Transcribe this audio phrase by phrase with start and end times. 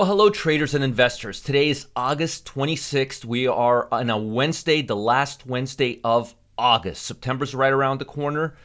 [0.00, 1.42] Well, hello, traders and investors.
[1.42, 3.22] Today is August 26th.
[3.22, 7.04] We are on a Wednesday, the last Wednesday of August.
[7.04, 8.56] September's right around the corner,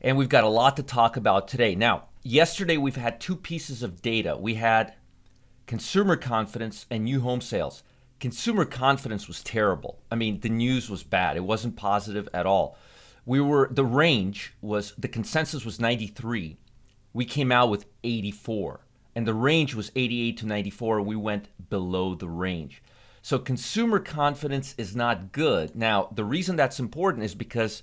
[0.00, 1.74] and we've got a lot to talk about today.
[1.74, 4.38] Now, yesterday we've had two pieces of data.
[4.38, 4.94] We had
[5.66, 7.82] consumer confidence and new home sales.
[8.18, 9.98] Consumer confidence was terrible.
[10.10, 11.36] I mean, the news was bad.
[11.36, 12.78] It wasn't positive at all.
[13.26, 16.56] We were the range was the consensus was 93.
[17.12, 18.80] We came out with 84
[19.14, 21.02] and the range was 88 to 94.
[21.02, 22.82] We went below the range.
[23.22, 25.76] So consumer confidence is not good.
[25.76, 27.82] Now, the reason that's important is because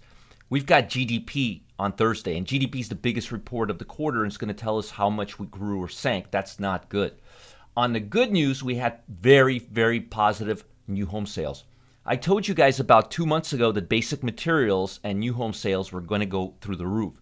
[0.49, 4.31] we've got GDP on Thursday, and GDP is the biggest report of the quarter, and
[4.31, 6.31] it's going to tell us how much we grew or sank.
[6.31, 7.13] That's not good.
[7.75, 11.65] On the good news, we had very, very positive new home sales.
[12.03, 15.91] I told you guys about two months ago that basic materials and new home sales
[15.91, 17.21] were going to go through the roof.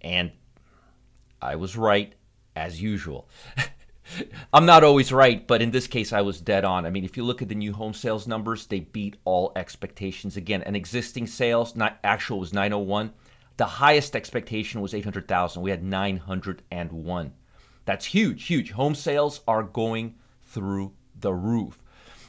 [0.00, 0.32] And
[1.40, 2.14] I was right
[2.56, 3.28] as usual.
[4.52, 6.86] I'm not always right, but in this case, I was dead on.
[6.86, 10.36] I mean, if you look at the new home sales numbers, they beat all expectations
[10.36, 10.62] again.
[10.62, 13.12] And existing sales, not actual, was 901.
[13.56, 15.62] The highest expectation was 800,000.
[15.62, 17.32] We had 901.
[17.84, 18.70] That's huge, huge.
[18.72, 21.82] Home sales are going through the roof.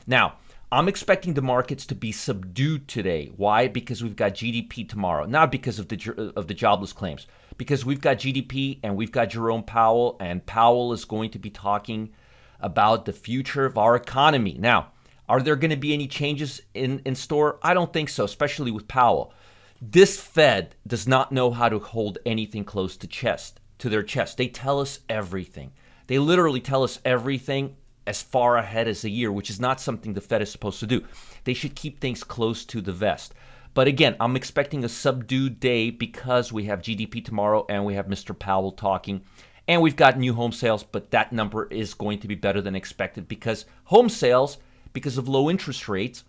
[0.06, 0.36] Now,
[0.72, 3.32] I'm expecting the markets to be subdued today.
[3.36, 3.68] Why?
[3.68, 7.26] Because we've got GDP tomorrow, not because of the of the jobless claims.
[7.58, 11.50] Because we've got GDP and we've got Jerome Powell, and Powell is going to be
[11.50, 12.14] talking
[12.60, 14.58] about the future of our economy.
[14.60, 14.92] Now,
[15.30, 17.60] are there going to be any changes in, in store?
[17.62, 19.34] I don't think so, especially with Powell.
[19.82, 24.38] This Fed does not know how to hold anything close to chest to their chest.
[24.38, 25.72] They tell us everything.
[26.08, 27.76] They literally tell us everything
[28.08, 30.88] as far ahead as a year, which is not something the Fed is supposed to
[30.88, 31.04] do.
[31.44, 33.34] They should keep things close to the vest.
[33.78, 38.08] But again, I'm expecting a subdued day because we have GDP tomorrow and we have
[38.08, 38.38] Mr.
[38.38, 39.22] Powell talking.
[39.68, 42.76] And we've got new home sales, but that number is going to be better than
[42.76, 44.58] expected because home sales,
[44.94, 46.24] because of low interest rates,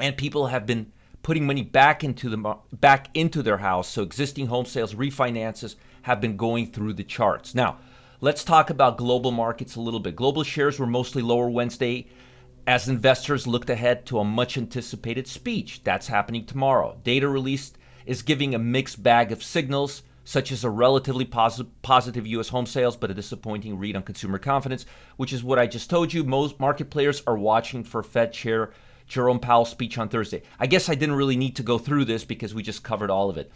[0.00, 0.92] and people have been
[1.22, 3.88] putting money back into the back into their house.
[3.88, 7.54] So existing home sales refinances have been going through the charts.
[7.54, 7.78] Now,
[8.22, 10.16] Let's talk about global markets a little bit.
[10.16, 12.06] Global shares were mostly lower Wednesday
[12.66, 15.82] as investors looked ahead to a much anticipated speech.
[15.84, 16.98] That's happening tomorrow.
[17.04, 22.26] Data released is giving a mixed bag of signals, such as a relatively posi- positive
[22.26, 22.48] U.S.
[22.48, 24.84] home sales, but a disappointing read on consumer confidence,
[25.16, 26.24] which is what I just told you.
[26.24, 28.72] Most market players are watching for Fed Chair
[29.06, 30.42] Jerome Powell's speech on Thursday.
[30.58, 33.30] I guess I didn't really need to go through this because we just covered all
[33.30, 33.52] of it.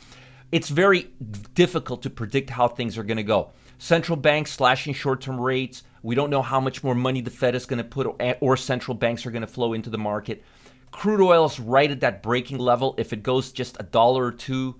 [0.52, 1.10] It's very
[1.54, 3.50] difficult to predict how things are going to go.
[3.80, 5.84] Central banks slashing short term rates.
[6.02, 8.94] We don't know how much more money the Fed is going to put or central
[8.94, 10.44] banks are going to flow into the market.
[10.90, 12.94] Crude oil is right at that breaking level.
[12.98, 14.78] If it goes just a dollar or two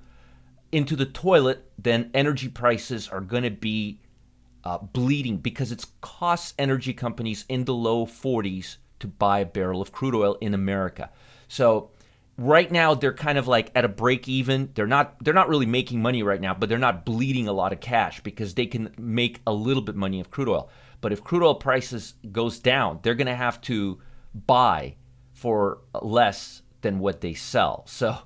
[0.71, 4.01] into the toilet, then energy prices are going to be
[4.65, 9.81] uh, bleeding because it costs energy companies in the low 40s to buy a barrel
[9.81, 11.09] of crude oil in America.
[11.49, 11.91] So
[12.41, 14.71] right now they're kind of like at a break even.
[14.75, 17.73] They're not they're not really making money right now, but they're not bleeding a lot
[17.73, 20.71] of cash because they can make a little bit money of crude oil.
[21.01, 24.01] But if crude oil prices goes down, they're going to have to
[24.47, 24.97] buy
[25.33, 27.85] for less than what they sell.
[27.87, 28.17] So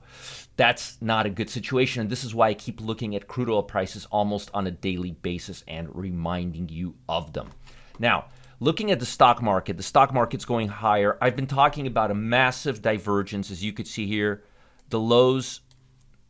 [0.57, 3.65] that's not a good situation and this is why I keep looking at crude oil
[3.65, 7.51] prices almost on a daily basis and reminding you of them.
[7.99, 8.27] Now,
[8.60, 11.19] Looking at the stock market, the stock market's going higher.
[11.20, 14.44] I've been talking about a massive divergence, as you could see here.
[14.91, 15.60] The lows,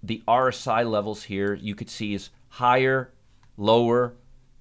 [0.03, 3.13] the RSI levels here, you could see is higher,
[3.59, 4.15] lower,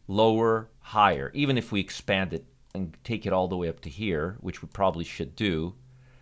[0.07, 1.31] lower, higher.
[1.33, 4.61] Even if we expand it and take it all the way up to here, which
[4.61, 5.73] we probably should do,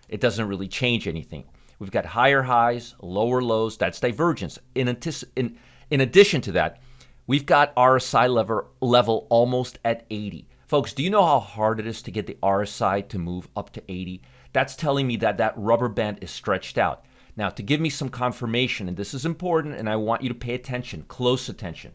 [0.09, 1.45] it doesn't really change anything.
[1.79, 3.77] We've got higher highs, lower lows.
[3.77, 4.59] That's divergence.
[4.75, 4.95] In,
[5.35, 5.57] in,
[5.89, 6.81] in addition to that,
[7.25, 10.47] we've got RSI level, level almost at 80.
[10.71, 13.73] Folks, do you know how hard it is to get the RSI to move up
[13.73, 14.21] to 80?
[14.53, 17.03] That's telling me that that rubber band is stretched out.
[17.35, 20.33] Now, to give me some confirmation, and this is important, and I want you to
[20.33, 21.91] pay attention, close attention.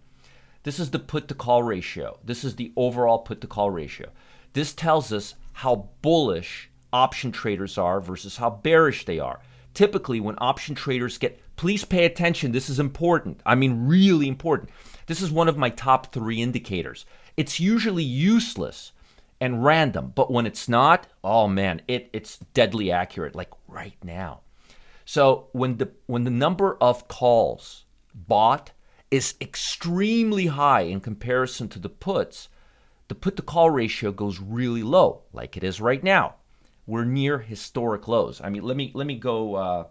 [0.63, 2.19] This is the put to call ratio.
[2.23, 4.11] This is the overall put to call ratio.
[4.53, 9.41] This tells us how bullish option traders are versus how bearish they are.
[9.73, 13.41] Typically, when option traders get, please pay attention, this is important.
[13.47, 14.69] I mean, really important.
[15.07, 17.07] This is one of my top three indicators.
[17.37, 18.93] It's usually useless
[19.41, 20.13] and random.
[20.15, 24.41] But when it's not, oh man, it, it's deadly accurate, like right now.
[25.05, 27.85] So when the when the number of calls
[28.15, 28.73] bought
[29.11, 32.49] is extremely high in comparison to the puts,
[33.09, 36.35] the put to call ratio goes really low, like it is right now.
[36.87, 38.41] We're near historic lows.
[38.43, 39.85] I mean, let me let me go uh,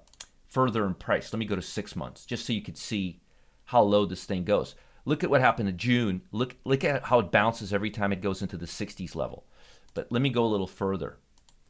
[0.50, 1.32] further in price.
[1.32, 3.20] Let me go to six months, just so you could see
[3.66, 4.76] how low this thing goes.
[5.06, 6.22] Look at what happened in June.
[6.32, 9.46] Look look at how it bounces every time it goes into the 60s level.
[9.94, 11.18] But let me go a little further,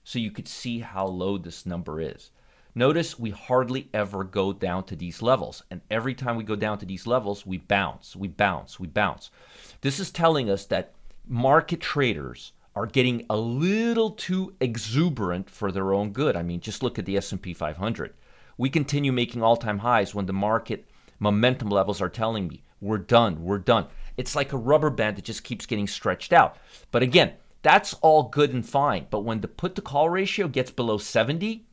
[0.04, 2.32] so you could see how low this number is.
[2.78, 5.64] Notice we hardly ever go down to these levels.
[5.72, 9.32] And every time we go down to these levels, we bounce, we bounce, we bounce.
[9.80, 10.94] This is telling us that
[11.26, 16.36] market traders are getting a little too exuberant for their own good.
[16.36, 18.14] I mean, just look at the S&P 500.
[18.58, 20.86] We continue making all-time highs when the market
[21.18, 23.88] momentum levels are telling me we're done, we're done.
[24.18, 26.58] It's like a rubber band that just keeps getting stretched out.
[26.92, 29.08] But again, that's all good and fine.
[29.10, 31.66] But when the put to call ratio gets below 70,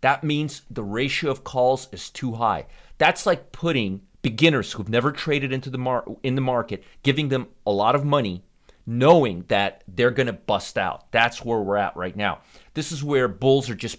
[0.00, 2.66] that means the ratio of calls is too high.
[2.98, 7.46] That's like putting beginners who've never traded into the mar- in the market, giving them
[7.66, 8.44] a lot of money,
[8.86, 11.10] knowing that they're going to bust out.
[11.10, 12.40] That's where we're at right now.
[12.74, 13.98] This is where bulls are just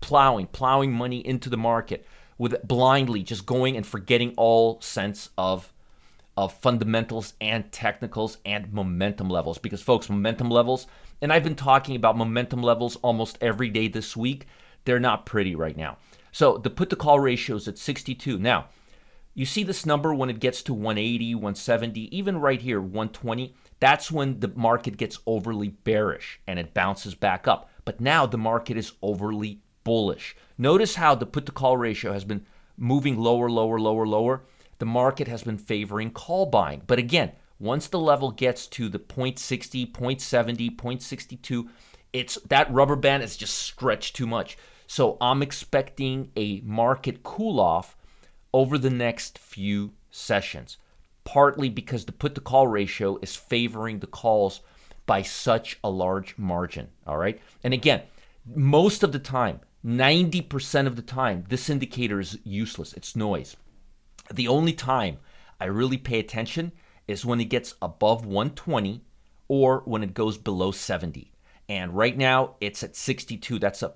[0.00, 2.04] plowing, plowing money into the market
[2.38, 5.72] with blindly just going and forgetting all sense of
[6.36, 10.86] of fundamentals and technicals and momentum levels because folks momentum levels
[11.22, 14.46] and I've been talking about momentum levels almost every day this week
[14.84, 15.98] they're not pretty right now
[16.32, 18.66] so the put to call ratio is at 62 now
[19.36, 23.52] you see this number when it gets to 180, 170, even right here, 120.
[23.80, 27.68] That's when the market gets overly bearish and it bounces back up.
[27.84, 30.36] But now the market is overly bullish.
[30.58, 32.44] Notice how the put to call ratio has been
[32.76, 34.42] moving lower, lower, lower, lower.
[34.78, 36.82] The market has been favoring call buying.
[36.86, 41.68] But again, once the level gets to the 0.60, 0.70, 0.62,
[42.12, 44.56] it's that rubber band is just stretched too much.
[44.86, 47.96] So I'm expecting a market cool off
[48.52, 50.76] over the next few sessions,
[51.24, 54.60] partly because the put to call ratio is favoring the calls
[55.06, 56.88] by such a large margin.
[57.06, 57.40] All right.
[57.62, 58.02] And again,
[58.54, 62.94] most of the time, 90% of the time, this indicator is useless.
[62.94, 63.56] It's noise.
[64.32, 65.18] The only time
[65.60, 66.72] I really pay attention
[67.06, 69.02] is when it gets above 120
[69.48, 71.30] or when it goes below 70.
[71.68, 73.58] And right now it's at 62.
[73.58, 73.92] That's a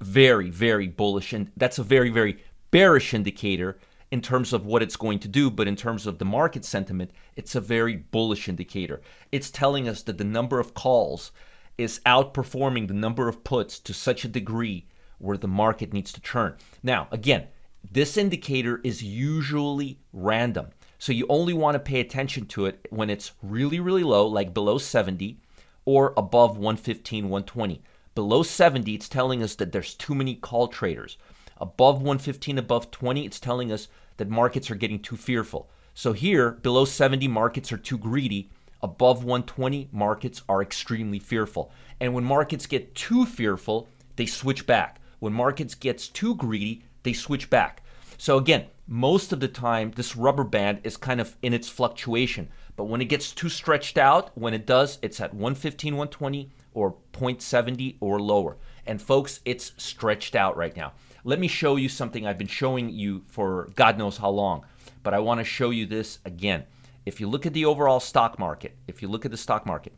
[0.00, 3.78] very, very bullish and that's a very, very bearish indicator
[4.12, 7.10] in terms of what it's going to do, but in terms of the market sentiment,
[7.34, 9.00] it's a very bullish indicator.
[9.32, 11.32] It's telling us that the number of calls
[11.76, 14.86] is outperforming the number of puts to such a degree
[15.18, 16.56] where the market needs to turn.
[16.82, 17.46] Now, again,
[17.92, 20.68] this indicator is usually random.
[20.98, 24.54] So you only want to pay attention to it when it's really, really low, like
[24.54, 25.38] below 70
[25.84, 27.82] or above 115, 120.
[28.14, 31.18] Below 70, it's telling us that there's too many call traders.
[31.58, 35.70] Above 115, above 20, it's telling us that markets are getting too fearful.
[35.94, 38.50] So here, below 70, markets are too greedy.
[38.82, 41.70] Above 120, markets are extremely fearful.
[42.00, 45.00] And when markets get too fearful, they switch back.
[45.18, 47.82] When markets gets too greedy, they switch back.
[48.18, 52.48] So again, most of the time, this rubber band is kind of in its fluctuation.
[52.76, 56.94] But when it gets too stretched out, when it does, it's at 115, 120 or
[57.12, 58.56] 0.70 or lower.
[58.86, 60.92] And folks, it's stretched out right now.
[61.24, 64.64] Let me show you something I've been showing you for God knows how long,
[65.02, 66.64] but I want to show you this again.
[67.04, 69.92] If you look at the overall stock market, if you look at the stock market,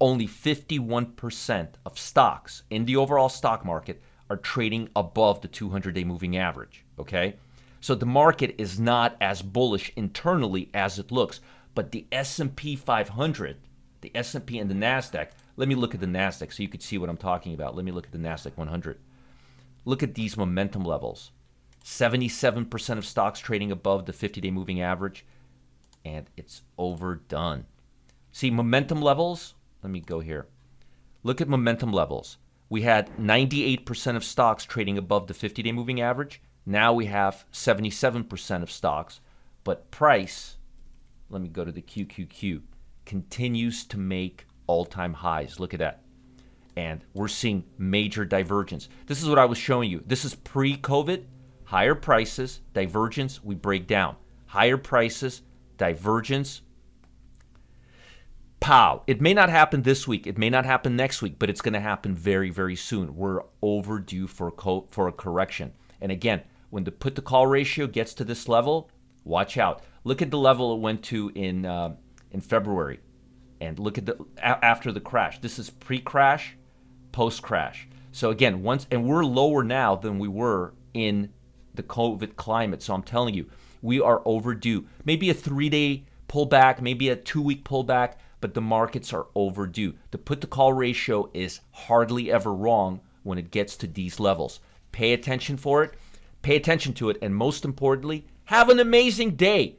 [0.00, 6.38] only 51% of stocks in the overall stock market are trading above the 200-day moving
[6.38, 7.36] average, okay?
[7.80, 11.40] So the market is not as bullish internally as it looks,
[11.74, 13.56] but the S&P 500,
[14.00, 16.96] the S&P and the Nasdaq, let me look at the Nasdaq so you could see
[16.96, 17.76] what I'm talking about.
[17.76, 18.98] Let me look at the Nasdaq 100.
[19.84, 21.32] Look at these momentum levels
[21.84, 25.26] 77% of stocks trading above the 50 day moving average,
[26.04, 27.66] and it's overdone.
[28.30, 30.46] See, momentum levels, let me go here.
[31.22, 32.38] Look at momentum levels.
[32.72, 36.40] We had 98% of stocks trading above the 50 day moving average.
[36.64, 39.20] Now we have 77% of stocks,
[39.62, 40.56] but price,
[41.28, 42.62] let me go to the QQQ,
[43.04, 45.60] continues to make all time highs.
[45.60, 46.00] Look at that
[46.74, 48.88] and we're seeing major divergence.
[49.04, 50.02] This is what I was showing you.
[50.06, 51.24] This is pre COVID,
[51.64, 54.16] higher prices, divergence, we break down.
[54.46, 55.42] Higher prices,
[55.76, 56.62] divergence.
[58.62, 59.02] Pow.
[59.08, 60.26] It may not happen this week.
[60.26, 63.16] It may not happen next week, but it's going to happen very, very soon.
[63.16, 65.72] We're overdue for a, co- for a correction.
[66.00, 68.88] And again, when the put to call ratio gets to this level,
[69.24, 69.82] watch out.
[70.04, 71.96] Look at the level it went to in, uh,
[72.30, 73.00] in February
[73.60, 75.40] And look at the a- after the crash.
[75.40, 76.56] This is pre-crash,
[77.10, 77.88] post-crash.
[78.12, 81.30] So again, once and we're lower now than we were in
[81.74, 82.82] the COVID climate.
[82.82, 83.46] So I'm telling you,
[83.80, 84.86] we are overdue.
[85.04, 89.94] Maybe a 3-day pullback, maybe a 2-week pullback, but the markets are overdue.
[90.10, 94.60] The put to call ratio is hardly ever wrong when it gets to these levels.
[94.90, 95.94] Pay attention for it,
[96.42, 99.76] pay attention to it, and most importantly, have an amazing day.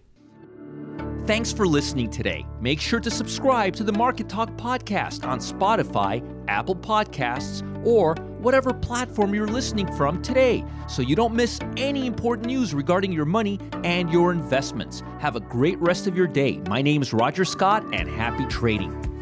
[1.25, 2.45] Thanks for listening today.
[2.59, 8.73] Make sure to subscribe to the Market Talk podcast on Spotify, Apple Podcasts, or whatever
[8.73, 13.59] platform you're listening from today so you don't miss any important news regarding your money
[13.83, 15.01] and your investments.
[15.19, 16.57] Have a great rest of your day.
[16.67, 19.12] My name is Roger Scott and happy trading.